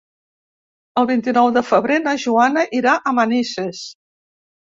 [1.01, 3.83] El vint-i-nou de febrer na Joana irà a Manises.